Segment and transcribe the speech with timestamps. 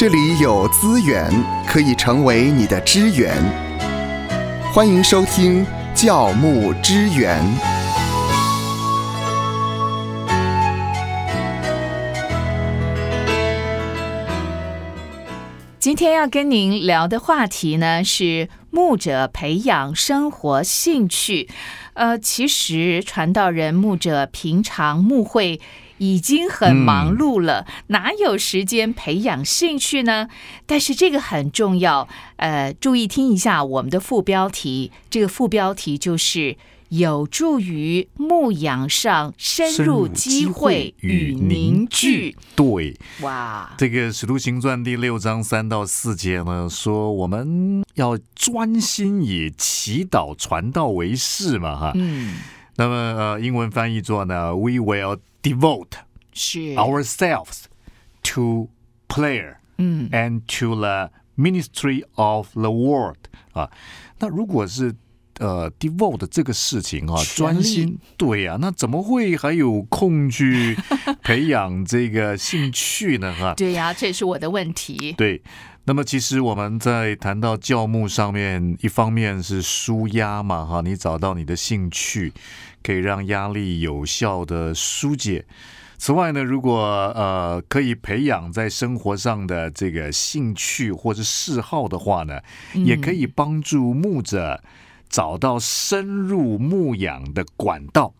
[0.00, 1.30] 这里有资源
[1.68, 3.36] 可以成为你的支援。
[4.72, 5.62] 欢迎收听
[5.94, 7.38] 教牧支援。
[15.78, 21.46] 今天要跟您聊的话题呢是牧者培养生活兴趣。
[21.92, 25.60] 呃，其实传道人牧者平常牧会
[26.00, 30.28] 已经很忙碌了，哪有时间培养兴趣呢？
[30.66, 32.08] 但是这个很重要。
[32.36, 36.56] 呃，注意听一下我们的副标题，这个副标题就是。
[36.90, 42.36] 有助于牧养上深入机会与凝聚。
[42.56, 51.92] 对，哇，这个《使徒行传》第六章三到四节呢，说我们要专心以祈祷传道为事嘛，哈。
[51.94, 52.38] 嗯，
[52.74, 55.91] 那么呃，英文翻译作呢，We will devote
[56.33, 57.63] 是 ourselves
[58.23, 58.69] to
[59.07, 63.17] prayer 嗯 and to the ministry of the word
[63.53, 63.69] 啊。
[64.19, 64.95] 那如果是
[65.37, 70.77] 呃，devote 这个事情啊，全力专心对呀、那怎么会还有空去
[71.21, 73.33] 培养这个兴趣呢？
[73.33, 75.13] 哈，对呀、这也是我的问题。
[75.17, 75.41] 对。
[75.84, 82.32] 那么其实我们在谈到教牧上面，一方面是舒压嘛，哈，你找到你的兴趣，
[82.82, 85.44] 可以让压力有效的疏解。
[85.96, 86.78] 此外呢，如果
[87.16, 92.40] 呃可以培养在生活上的这个兴趣或者嗜好的话呢，
[92.72, 94.62] 也可以帮助牧者
[95.08, 98.14] 找到深入牧养的管道。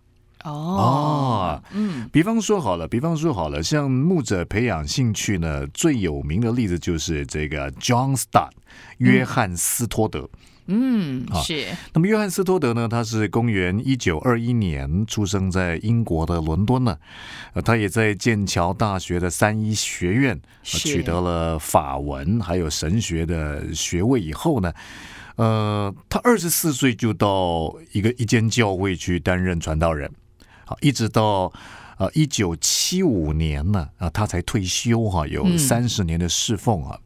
[0.45, 8.51] 哦，嗯，比方说好了，比方说好了，像牧者培养兴趣呢，最有名的例子就是这个 John Stott
[8.99, 10.29] 约翰斯托德。
[10.73, 16.97] 嗯，啊是，那么约翰斯托德呢，他是公元一九二一年出生在英国的伦敦呢，
[17.55, 24.73] 呃，他也在剑桥大学的三一学院、呃取得了法文还有神学的学位以后呢，
[25.35, 30.09] 呃，他二十四岁就到一个一间教会去担任传道人，
[30.71, 31.53] 好，一直到。
[32.01, 36.99] 呃，一九七五年呢，啊，他才退休哈、有嗯三十年的侍奉啊。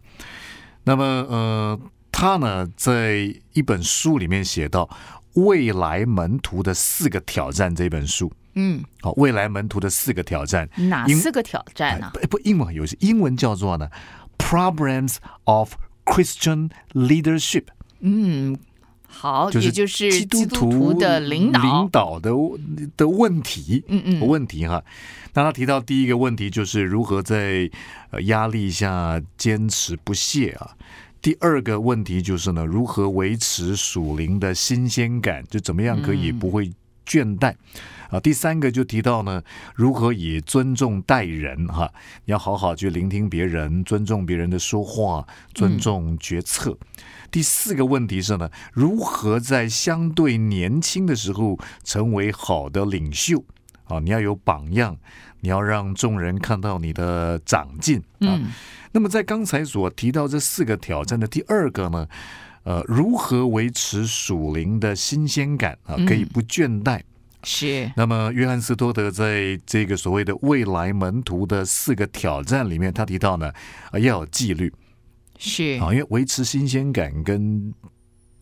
[0.85, 1.81] 那么，呃，
[2.13, 4.89] 他呢，在一本书里面写到
[5.43, 13.91] 《未来门徒的四个挑战》这本书，嗯，好，《未来门徒的四个挑战》哪四个挑战呢、哎不，英文有些英文叫做呢
[14.39, 17.65] ，Problems of Christian Leadership，
[17.99, 18.57] 嗯，
[19.15, 21.63] 好，就是也就是基督徒的领导。
[21.63, 22.31] 领导的
[22.97, 24.83] 的问题，嗯嗯问题哈。
[25.33, 27.71] 那他提到第一个问题就是如何在
[28.11, 30.71] 呃压力下坚持不懈啊。
[31.23, 36.71] 第二个问题就是呢，如何维持属灵的新鲜感，就怎么样可以不会
[37.07, 37.55] 倦怠。
[38.11, 39.43] 啊，第三个就提到呢，
[39.75, 41.93] 如何以尊重待人哈，
[42.27, 46.79] 你要好好去聆听别人，尊重别人的说话，尊重决策。
[47.33, 53.45] 第四个问题是呢，如何在相对年轻的时候成为好的领袖
[53.87, 53.99] 啊？
[53.99, 54.97] 你要有榜样，
[55.41, 58.39] 你要让众人看到你的长进啊。
[58.93, 62.07] 那么在刚才所提到这四个挑战的第二个呢，
[62.65, 67.01] 呃，如何维持属灵的新鲜感啊，可以不倦怠？
[67.43, 73.53] 是，那么，约翰斯托德在这个所谓的未来门徒的四个挑战里面，他提到呢，
[73.91, 74.73] 啊，要有纪律
[75.39, 77.75] 是，啊，因为维持新鲜感跟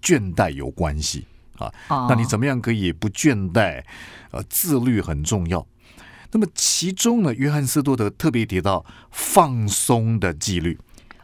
[0.00, 1.26] 倦怠有关系
[1.58, 1.66] 啊。
[1.88, 3.82] 哦那你怎么样可以不倦怠？
[4.30, 5.66] 呃，自律很重要。
[6.30, 10.78] 那么其中呢，约翰斯托德特别提到放松的纪律，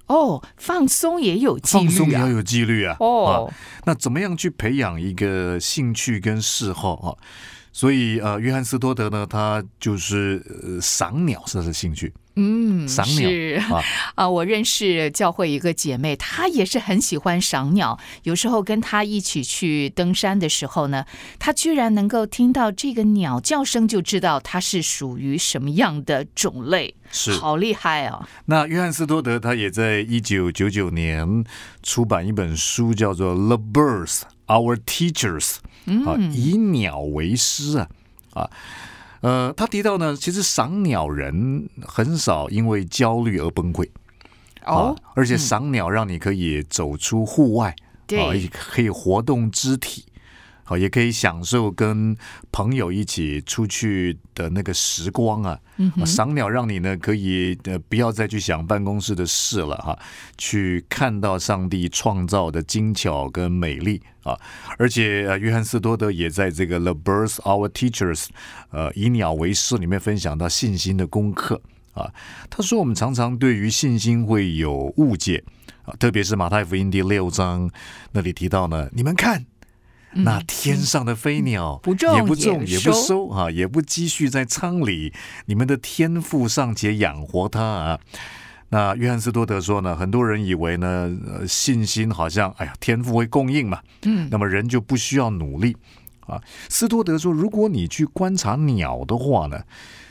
[0.08, 2.19] 哦，放松也有纪放松律啊。
[2.19, 2.96] 也要有纪律啊。
[3.00, 3.54] 哦啊，
[3.84, 7.08] 那怎么样去培养一个兴趣跟嗜好啊？
[7.72, 13.60] 所以呃，约翰斯托德呢，他就是呃赏鸟是他的兴趣，嗯，赏鸟是。
[13.70, 13.82] 啊，
[14.16, 17.98] 啊，我认识教会一个姐妹，她也是很喜欢赏鸟。
[18.24, 21.04] 有时候跟她一起去登山的时候呢，
[21.38, 27.32] 她居然能够听到这个鸟叫声，就知道它是属于什么样的种类，是。
[27.38, 28.26] 好厉害哦！
[28.47, 31.44] 那约翰斯托德他也在一九九九年
[31.82, 35.56] 出版一本书，叫做《The Birds, Our Teachers》
[36.09, 37.89] 啊，以鸟为师啊
[38.34, 38.50] 啊。
[39.21, 43.89] 呃，他提到呢，其实赏鸟人很少因为焦虑而崩溃
[44.65, 47.74] 哦啊，而且赏鸟让你可以走出户外，
[48.06, 50.04] 对啊，也可以活动肢体，
[50.68, 52.15] 好，也可以享受跟
[52.53, 55.59] 朋友一起出去的那个时光啊。
[55.78, 59.98] 嗯赏鸟让你呢可以呃不要再去想办公室的事了哈，
[60.36, 64.38] 去看到上帝创造的精巧跟美丽啊。
[64.76, 68.24] 而且呃，约翰斯多德也在这个《The Birds Our Teachers》
[68.68, 71.62] 呃以鸟为师里面分享到信心的功课。
[71.94, 72.12] 啊。
[72.50, 75.42] 他说，我们常常对于信心会有误解
[75.84, 77.71] 啊，特别是马太福音第六章
[78.12, 79.47] 那里提到呢，你们看。
[80.13, 85.13] 那天上的飞鸟不种也不种也也不收收啊，也不积蓄在仓里，
[85.47, 88.01] 你们的天赋尚且养活它啊。
[88.71, 95.75] 那约翰斯多德说呢，很多人以为呢，呃，信心好像哎呀，天赋会供应嘛，嗯，那么人就不需要努力
[96.27, 96.39] 啊。
[96.69, 99.60] 斯多德说，如果你去观察鸟的话呢，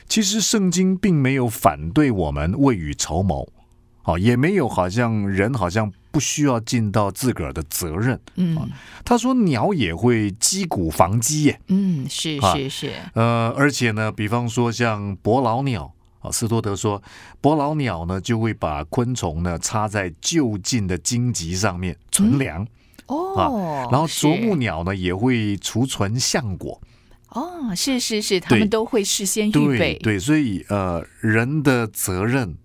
[0.08, 3.48] 其实圣经并没有反对我们未雨绸缪，
[4.08, 8.18] 啊，也没有好像人好像不需要尽到自个儿的责任。
[8.36, 8.58] 嗯。
[9.04, 17.02] 他说鸟也会击鼓防饥耶，嗯，是啊是是，呃，而且呢，比方说像伯劳鸟啊，斯多德说，
[17.42, 22.66] 伯劳鸟呢就会把昆虫呢插在就近的荆棘上面存粮，
[23.08, 26.82] 哦，然后啄木鸟呢也会储存橡果。
[27.30, 32.58] 哦，是是是，他们都会事先预对备，对，所以呃，人的责任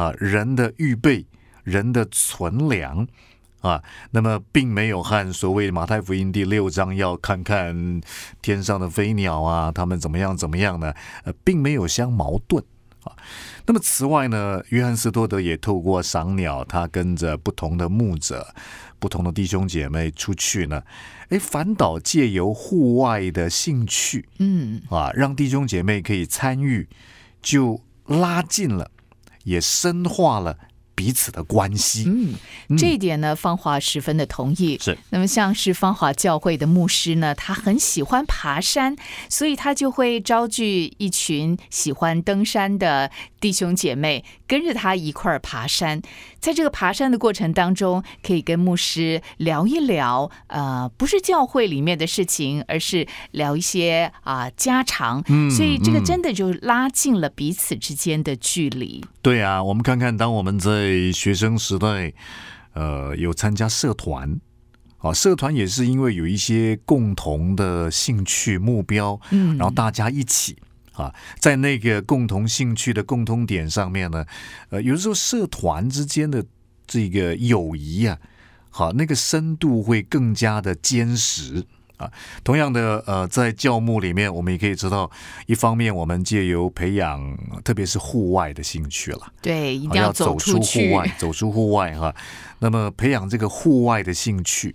[0.00, 1.26] 啊，人的预备，
[1.62, 3.06] 人的存粮。
[3.60, 3.82] 啊，
[4.12, 8.00] 那么并没有和所谓马太福音第六章要看看
[8.40, 10.94] 天上的飞鸟啊，他们怎么样怎么样呢？
[11.24, 12.64] 呃，并没有相矛盾
[13.04, 13.12] 啊。
[13.66, 18.54] 那么此外呢，约翰斯多德也透过赏鸟，他跟着不同的牧者、
[18.98, 20.82] 不同的弟兄姐妹出去呢，
[21.28, 26.88] 哎，反倒借由户外的兴趣，嗯，啊，让弟兄姐妹可以参与，
[27.42, 28.90] 就拉近了，
[29.44, 30.56] 也深化了
[30.94, 32.04] 彼此的关系。
[32.06, 34.78] 嗯，这一点呢，芳华十分的同意。
[34.82, 38.94] 是，那么像是芳华教会的牧师呢，他很喜欢爬山，
[39.28, 43.10] 所以他就会招聚一群喜欢登山的
[43.40, 46.02] 弟兄姐妹，跟着他一块儿爬山。
[46.38, 55.22] 在这个爬山的过程当中，可以跟牧师聊一聊，呃，不是教会里面的事情，而是聊一些啊、家常。
[55.28, 59.02] 嗯所以这个嗯真的就拉近了彼此之间的距离。
[59.22, 62.12] 对啊，我们看看，当我们在学生时代，
[62.74, 64.38] 呃，有参加社团。
[64.98, 70.58] 啊，社团也是因为有一些共同的兴趣目标，嗯然后大家一起
[71.00, 74.24] 啊，在那个共同兴趣的共通点上面呢，
[74.68, 76.44] 呃，有的时候社团之间的
[76.86, 78.18] 这个友谊啊，
[78.68, 81.64] 好，那个深度会更加的坚实。
[81.96, 82.10] 啊，
[82.42, 85.10] 同样的，呃，在教牧里面，我们也可以知道，
[85.44, 90.58] 一方面我们借由培养，特别是户外的兴趣了，对，一啊定要走出。
[90.58, 92.14] 户外，走出户外哈。
[92.60, 94.74] 那么培养这个户外的兴趣，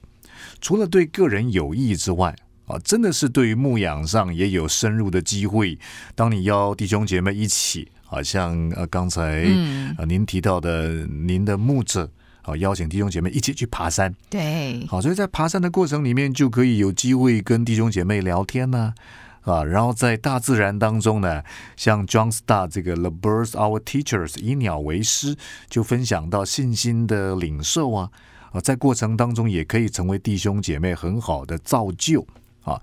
[0.61, 2.35] 除了对个人有益之外，
[2.67, 5.77] 啊，真的是对于牧养上也有深入的机会。
[6.15, 12.09] 当你邀弟兄姐妹一起，啊像呃刚才嗯，呃您提到的您的牧者。
[12.41, 18.93] 好，邀请弟兄姐妹一起去爬山，对，好，所以在爬山的过程里面，就可以有机会跟弟兄姐妹聊天呢、
[19.41, 21.41] 啊，然后在大自然当中呢，
[21.75, 25.35] 像 John Stott 这个 The Birds Our Teachers 以鸟为师，
[25.71, 28.11] 就分享到信心的领受啊，
[28.51, 32.27] 啊，在过程当中也可以成为弟兄姐妹很好的造就
[32.65, 32.81] 啊。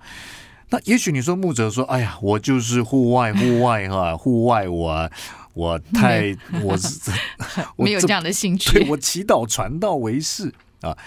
[0.69, 5.07] 那也许你说牧者说，哎呀，我就是户外，户外 哈、户外我
[5.53, 7.11] 我太我是
[7.77, 8.89] 我没有这样的兴对趣。
[8.89, 10.51] 我祈祷传道为事
[10.81, 10.97] 啊。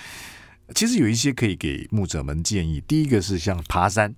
[0.75, 4.13] 其实有一些可以给牧者们建议，第一个是像爬山，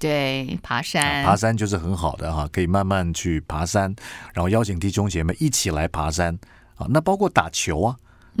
[0.00, 3.94] 对，爬啊山，爬山就是很好的哈，可以慢慢去爬山，
[4.34, 6.36] 然后邀请弟兄姐妹一起来爬山
[6.74, 6.86] 啊。
[6.90, 7.96] 那包括打球啊，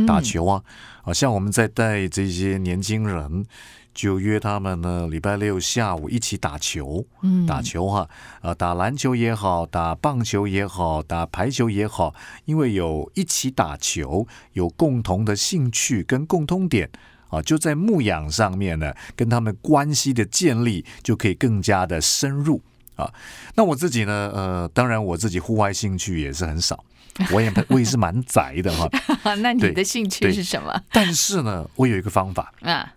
[0.06, 0.62] 打嗯球啊，
[1.04, 3.46] 啊，像我们在带这些年轻人，
[3.94, 8.08] 就约他们呢，礼拜六下午一起打球，嗯，打球哈，
[8.40, 12.14] 啊，打篮球也好，打棒球也好，打排球也好，
[12.46, 16.90] 因为有一起打球，有共同的兴趣跟共通点
[17.28, 22.60] 啊，就在牧养上面呢，跟他们关系的建立就可以更加的深入
[22.96, 23.12] 啊。
[23.54, 26.84] 那我自己呢，呃，当然我自己户外兴趣也是很少，
[27.32, 28.88] 我也 我也是蛮宅的哈，
[29.36, 30.78] 那你的兴趣是什么？
[30.92, 32.94] 但是呢，我有一个方法，啊，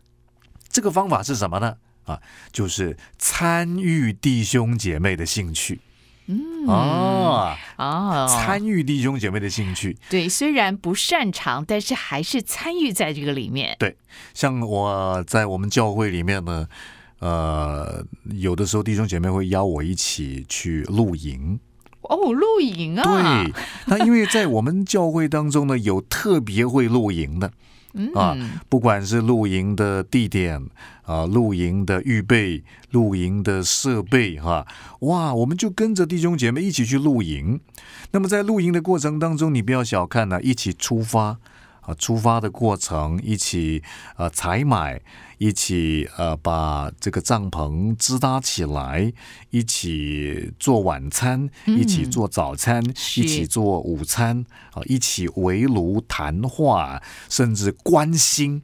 [0.76, 1.78] 这个方法是什么呢？
[2.04, 2.20] 啊，
[2.52, 5.80] 就是参与弟兄姐妹的兴趣。
[6.26, 13.78] 嗯，啊，哦，参与弟兄姐妹的兴趣，对，虽然不擅长，但是还是参与在这个里面。
[13.80, 13.96] 对
[14.34, 16.68] 像我在我们教会里面呢，
[17.20, 21.58] 呃，有的时候弟兄姐妹会邀我一起去露营。
[22.02, 23.54] 哦，露营啊，对，
[23.86, 27.54] 那因为在我们教会当中呢，有特别会露营的，嗯，
[28.14, 28.36] 啊
[28.70, 30.62] 不管是露营的地点
[31.04, 34.66] 啊、露营的预备、露营的设备哈、
[35.02, 37.60] 哇，我们就跟着弟兄姐妹一起去露营。
[38.12, 41.38] 那么在露营的过程当中，你不要小看呢、一起出发
[41.86, 43.82] 啊，出发的过程，一起
[44.18, 45.02] 呃采买，
[45.38, 49.12] 一起呃把这个帐篷支搭起来，
[49.50, 52.84] 一起做晚餐，嗯一起做早餐，
[53.16, 58.62] 一起做午餐啊，一起围炉谈话，甚至关心。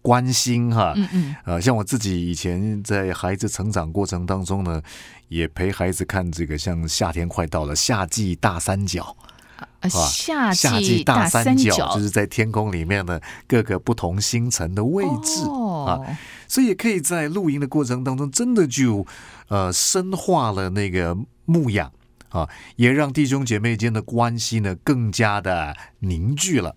[0.00, 4.80] 关心哈，嗯嗯，呃，像我自己以前在孩子成长过程当中呢，
[5.28, 9.14] 也陪孩子看这个，像夏天快到了，夏季大三角，
[9.58, 15.84] 呃啊夏夏季季大三三角就是在天空里面的各个不同星辰的位置、哦。
[15.88, 19.06] 啊，所以也可以在露营的过程当中，真的就
[19.48, 21.90] 呃深化了那个牧养
[22.30, 26.76] 啊，也让弟兄姐妹间的关系呢更加的凝聚了。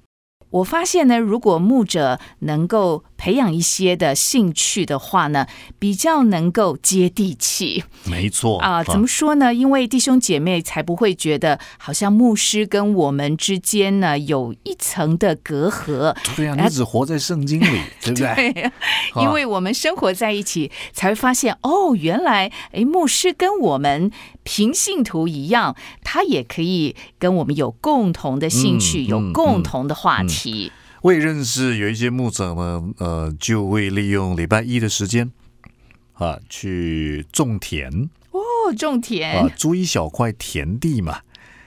[0.51, 5.47] 我发现呢，如果牧者能够培养一些的兴趣的话呢，
[5.79, 8.83] 比较能够接地气没错啊。
[8.83, 9.53] 怎么说呢？
[9.53, 16.15] 因为弟兄姐妹才不会觉得好像牧师跟我们之间呢有一层的隔阂。
[16.35, 18.51] 对呀、你只活在圣经里， 对不对？
[18.53, 18.71] 对，
[19.23, 24.11] 因为我们生活在一起，才会发现哦，原来哎，牧师跟我们
[24.43, 30.71] 平信徒一样，他也可以跟我们有共同的兴趣，嗯有嗯共同的话嗯题。
[31.01, 35.31] 我也认识有一些牧者呢，呃，就会利用礼拜一的时间
[36.13, 38.39] 啊，去种田哦，
[38.77, 41.21] 种田，啊，租一小块田地嘛，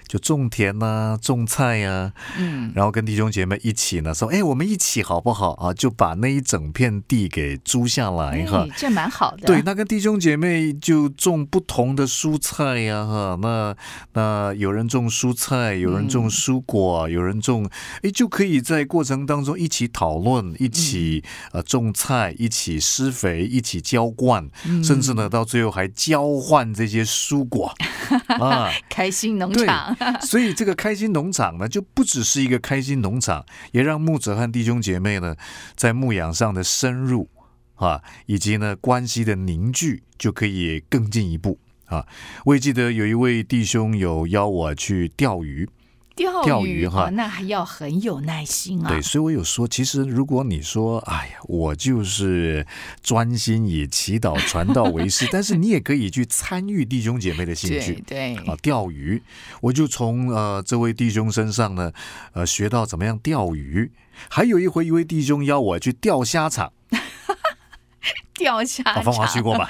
[0.07, 5.73] 就种田呐、种菜呀、嗯，然后跟弟兄姐妹一起呢，说，哎，我们一起好不好啊？
[5.75, 8.67] 就把那一整片地给租下来哈。
[8.69, 9.47] 哎，这蛮好的。
[9.47, 13.75] 对，那跟弟兄姐妹就种不同的蔬菜呀、哈，那
[14.13, 17.69] 那有人种蔬菜，有人种蔬果，有人种，
[18.03, 24.49] 哎，就可以在过程当中一起讨论，一起、呃种菜，一起施肥，一起浇灌，
[24.83, 27.73] 甚至呢到最后还交换这些蔬果
[28.39, 28.71] 啊。
[28.89, 35.37] 开心农场， 所以这个开心农场呢，就不只是一个开心农场，也让牧者和弟兄姐妹呢，
[35.77, 37.29] 在牧养上的深入
[37.77, 42.07] 啊，以及呢关系的凝聚，就可以更进一步啊。
[42.45, 45.69] 我也记得有一位弟兄有邀我去钓鱼，
[46.17, 48.89] 钓钓鱼哈哦那还要很有耐心啊。
[48.89, 52.67] 对，所以我有说，其实如果你说，哎呀，我就是
[53.03, 58.03] 专心以祈祷传道为事， 但是你也可以去参与弟兄姐妹的兴趣。
[58.07, 59.21] 对啊，钓鱼，
[59.61, 61.93] 我就从呃这位弟兄身上呢，
[62.33, 63.91] 呃学到怎么样钓鱼。
[64.29, 66.73] 还有一回，一位弟兄邀我去钓虾场，
[68.35, 69.69] 钓虾啊，芳华去过吧？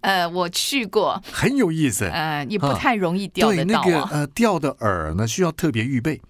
[0.00, 2.04] 呃，我去过，很有意思。
[2.04, 4.08] 呃，也不啊太容易钓对，得到那个啊。
[4.12, 6.20] 呃钓的饵呢，需要特别预备。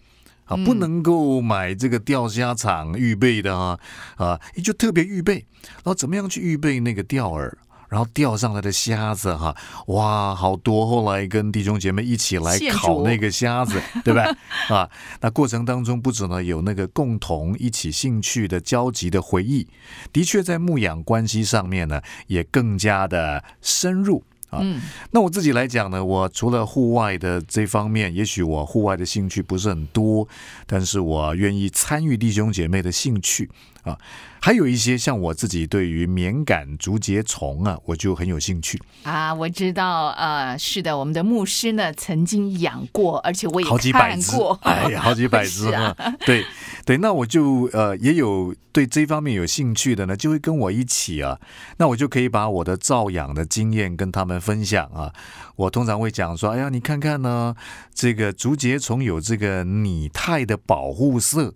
[0.47, 3.77] 啊，不嗯能够买这个钓虾场预备的啊
[4.17, 5.45] 啊，你就特别预备。
[5.63, 7.53] 然后怎么样去预备那个钓饵？
[7.89, 9.55] 然后钓上来的虾子哈，
[9.87, 10.87] 哇，好多！
[10.87, 14.25] 后来跟弟兄姐妹一起来烤那个虾子，对吧？
[14.69, 14.89] 啊，
[15.21, 19.67] 那过程当中不止呢有那个共同一起兴趣的交集的回忆，
[20.13, 24.23] 的确在牧养关系上面呢也更加的深入。
[24.51, 24.81] 啊，嗯。
[25.11, 30.27] 那我自己来讲呢，我除了户外的这方面，也许我户外的兴趣不是很多，
[30.67, 33.51] 但是我愿意参与弟兄姐妹的兴趣
[33.83, 33.99] 啊。
[34.39, 45.97] 还有一些像我自己对于棉杆竹节虫啊，我就很有兴趣，啊，我知道，呃，是的，我们的牧师呢曾经养过，而且我也好几百只过，，哎呀，好几百只 啊。
[46.25, 46.45] 对
[46.87, 51.39] 对，那我就呃也有对这方面有兴趣的呢，就会跟我一起啊，
[51.79, 55.13] 那我就可以把我的造养的经验跟他们分享啊。
[55.57, 57.55] 我通常会讲说，哎呀，你看看呢，
[57.93, 61.53] 这个竹节虫有这个拟态的保护色。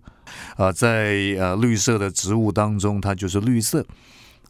[0.55, 3.85] 啊，在呃绿色的植物当中，它就是绿色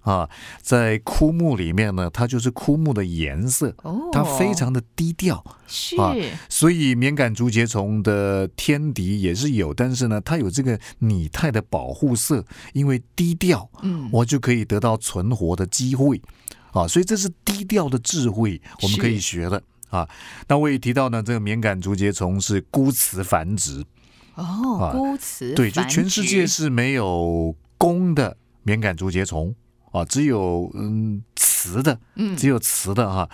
[0.01, 0.27] 啊；
[0.61, 5.43] 在枯木里面呢，它就是枯木的颜色，哦，它非常的低调。
[5.67, 6.13] 是啊
[6.49, 12.43] 所以棉杆竹节虫的天敌也是有，但是呢，它有这个拟态的保护色，
[12.73, 16.21] 因为低调，嗯，我就可以得到存活的机会
[16.73, 16.85] 啊。
[16.87, 20.07] 所以这是低调的智慧，我们可以学的啊。
[20.47, 23.85] 那我也提到呢，这个棉杆竹节虫是孤雌繁殖，
[24.35, 29.55] 哦，啊孤雌对，就全世界是没有公的棉杆竹节虫
[29.91, 33.29] 啊，只有嗯雌的，嗯只有雌的哈。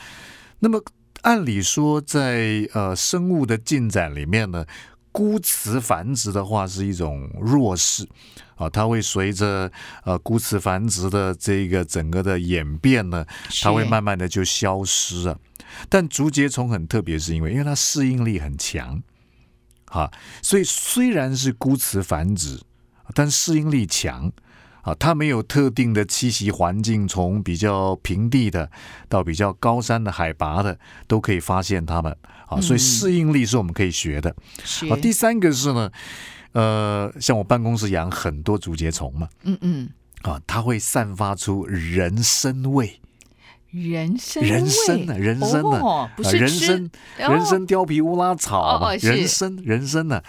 [0.59, 0.81] 那么
[1.21, 4.65] 按理说在，呃生物的进展里面呢，
[5.11, 8.07] 孤雌繁殖的话是一种弱势
[8.55, 9.71] 啊，它会随着
[10.03, 13.25] 呃孤雌繁殖的这个整个的演变呢，
[13.61, 15.39] 它会慢慢的就消失了。
[15.89, 19.01] 但竹节虫很特别，是因为因为它适应力很强，
[19.85, 20.11] 啊，
[20.41, 22.59] 所以虽然是孤雌繁殖，
[23.13, 24.31] 但适应力强。
[24.88, 28.72] 啊，它没有特定的栖息环境，从比较平地的
[29.10, 32.15] 到比较高山的海拔的，都可以发现它们
[32.48, 34.34] 啊，所以嗯适应力是我们可以学的。
[34.63, 34.88] 是。
[34.88, 35.91] 啊，第三个是呢，
[36.53, 39.89] 呃，像我办公室养很多竹节虫嘛，嗯嗯，
[40.22, 43.01] 啊，它会散发出人参味，
[43.70, 46.89] 人参人参呢，人参呢，哦，不啊是人参，
[47.27, 47.34] 哦。
[47.34, 49.10] 人参貂皮乌拉草嘛，哦是。
[49.10, 50.24] 人参人参呢。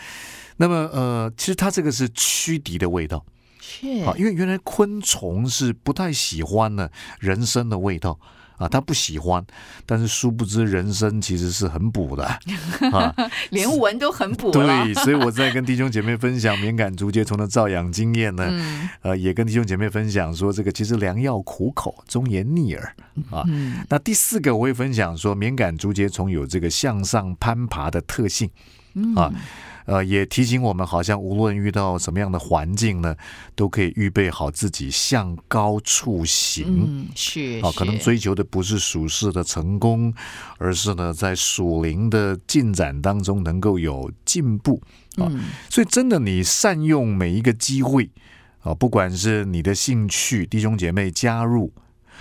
[0.57, 3.25] 那么呃，其实它这个是驱敌的味道
[3.61, 6.89] 是啊，因为原来昆虫是不太喜欢呢
[7.21, 8.19] 人参的味道
[8.57, 9.45] 啊，它不喜欢，
[9.87, 12.25] 但是殊不知人参其实是很补的
[12.93, 13.15] 啊。
[13.51, 14.51] 连闻都很补。
[14.51, 22.95] 对，所以我在跟弟兄姐妹分享敏感竹节虫的造养经验呢，嗯呃，也跟弟兄姐妹分享说，这个其实良药苦口，忠言逆耳
[23.31, 23.45] 啊。
[23.47, 28.51] 嗯那第四个，我会分享说，敏感竹节虫有这个向上攀爬的特性
[28.95, 29.33] 嗯啊，
[29.89, 33.17] 呃，也提醒我们，好像无论遇到什么样的环境呢，
[33.55, 36.67] 都可以预备好自己向高处行。
[36.87, 40.13] 嗯是啊，可能追求的不是属世的成功，
[40.59, 44.79] 而是呢，在属灵的进展当中能够有进步
[45.17, 45.25] 啊。
[45.31, 48.11] 嗯所以，真的，你善用每一个机会
[48.61, 51.73] 啊，不管是你的兴趣，弟兄姐妹加入，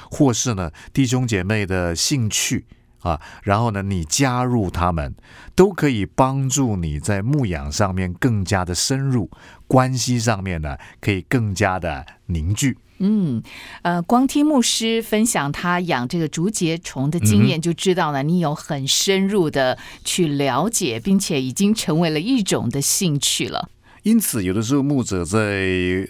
[0.09, 2.65] 或是呢弟兄姐妹的兴趣
[3.07, 5.15] 啊，然后呢你加入他们，
[5.55, 9.29] 都可以帮助你在牧养上面更加的深入，
[9.67, 12.77] 关系上面呢可以更加的凝聚。
[12.99, 13.43] 嗯，
[13.83, 23.69] 呃，光听牧师分享他养这个竹节虫的经嗯验，就知道了你有很深入的去了解，并且已经成为了一种的兴趣了。
[24.01, 25.37] 因此，有的时候牧者在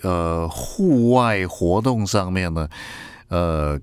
[0.04, 2.70] 呃户外活动上面呢，
[3.28, 3.78] 呃，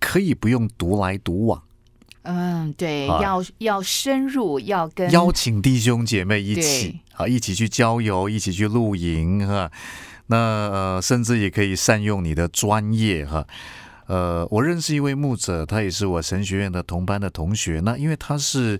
[0.00, 1.62] 可以不用独来独往，
[2.22, 9.70] 嗯，对，啊要要深入，要跟邀请弟兄姐妹一起啊，一起去郊游，一起去露营哈。
[10.26, 13.46] 那呃，甚至也可以善用你的专业哈。
[14.06, 17.80] 呃，我认识一位牧者，他也是我神学院的同班的同学。
[17.84, 18.78] 那因为他是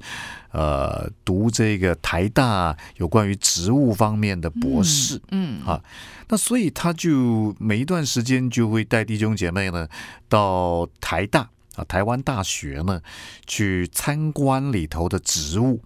[0.51, 5.81] 呃读这个台大有关于植物方面的博士，嗯啊
[6.29, 9.87] 那所以他就每一段时间就会带弟兄姐妹呢
[10.29, 11.49] 到台大
[11.85, 13.03] 台湾大学呢
[13.47, 15.83] 去参观里头的植物。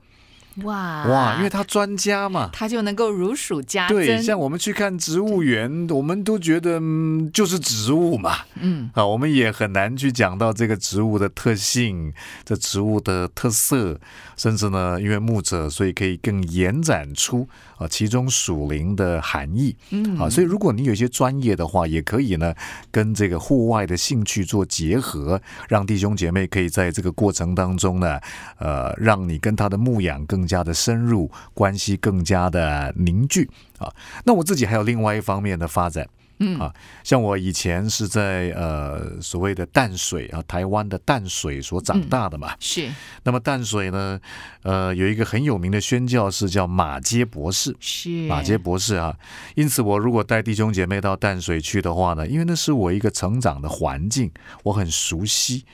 [0.63, 2.51] 哇哇，因为他专家嘛。
[2.53, 4.23] 他就能够如数家对，珍。
[4.23, 12.13] 像我们去看植物园，我们都觉得、嗯、就是植物嘛，嗯啊，我们也很难去讲到这个植物的特性、
[12.45, 13.99] 这植物的特色，
[14.37, 19.77] 甚至呢，因为牧者，所以可以更延展出啊其中属灵的含义。
[19.91, 22.55] 嗯啊，所以如果你有一些专业的话，也可以呢
[22.93, 28.21] 跟这个户外的兴趣做结合，让弟兄姐妹可以在这个过程当中呢，
[28.59, 33.93] 呃，让你跟他的牧养更加的深入，关系更加的凝聚啊。
[34.25, 36.09] 那我自己还有另外一方面的发展。
[36.41, 42.57] 嗯啊，像我以前是在呃所谓的淡水啊，台湾的淡水所长大的嘛。
[42.59, 42.91] 是
[43.23, 44.21] 那么淡水呢，
[44.65, 47.75] 呃，有一个很有名的宣教士叫马街博士。
[47.79, 49.17] 是马街博士啊，
[49.55, 54.33] 因此我如果带弟兄姐妹到淡水去的话呢，因为那是我一个成长的环境，
[54.65, 55.65] 我很熟悉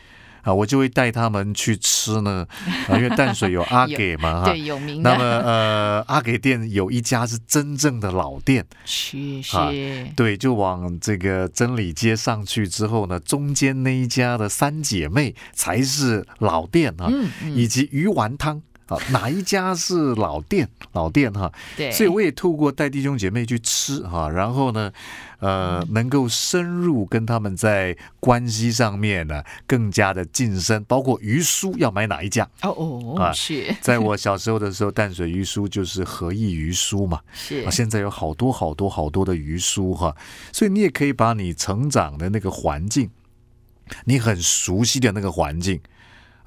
[0.43, 2.47] 啊，我就会带他们去吃呢，
[2.89, 4.61] 啊，因为淡水有阿 给嘛哈对。
[4.61, 9.17] 有名那么呃，阿给店有一家是真正的老店，是
[9.57, 20.69] 啊是对，就往这个真理街上去之后呢，中间那一家的三姐妹才是老店啊，嗯嗯以及鱼丸汤啊，哪一家是老店？
[20.93, 24.93] 老店哈、对，所以我也透过带弟兄姐妹去吃哈、然后呢，
[25.39, 32.43] 呃，能够深入跟他们在关系上面呢更加的晋升，包括鱼酥要买哪一家。
[32.63, 40.17] 哦哦啊是 在我小时候的时候，淡水鱼酥就是和义鱼酥嘛，是啊，现在有好多好多好多的鱼酥哈，
[40.53, 43.09] 所以你也可以把你成长的那个环境，
[44.07, 45.81] 你很熟悉的那个环境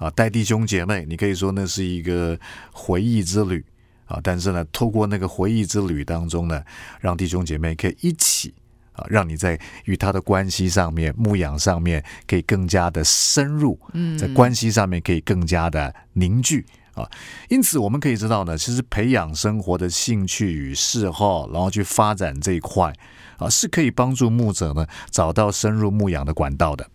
[0.03, 2.37] 啊，带弟兄姐妹，你可以说那是一个
[2.73, 3.63] 回忆之旅
[4.05, 4.19] 啊。
[4.21, 6.61] 但是呢，透过那个回忆之旅当中呢，
[6.99, 8.53] 让弟兄姐妹可以一起
[8.91, 16.65] 啊，让你在与他的关系上面、牧养上面可以更加的深入，嗯在关系上面可以更加的凝聚。
[16.95, 17.09] 啊，
[17.49, 22.93] 因此我们可以知道呢，其实培养生活的兴趣与嗜好，然后去发展这一块
[23.37, 26.87] 啊，是可以帮助牧者呢找到深入牧养的管道的。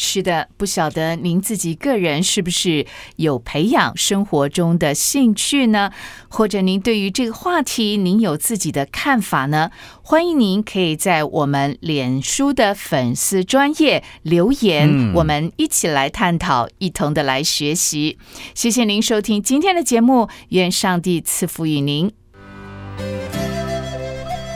[0.00, 5.90] 是的，不晓得您自己个人是不是有培养生活中的兴趣呢？
[6.28, 9.72] 或者您对于这个话题，您有自己的看法呢？
[10.00, 18.18] 欢迎您可以在我们脸书的粉丝专业留言，嗯我们一起来探讨，一同的来学习。
[18.54, 22.12] 谢谢您收听今天的节目，愿上帝赐福于您。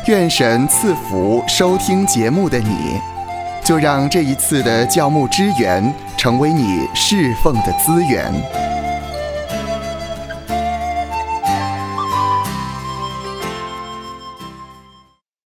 [0.06, 3.11] 愿神赐福收听节目的你，
[3.64, 8.71] 就让这一次的教牧支援成为你侍奉的资源。